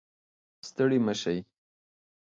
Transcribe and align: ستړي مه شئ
ستړي 0.67 0.97
مه 1.05 1.13
شئ 1.21 1.37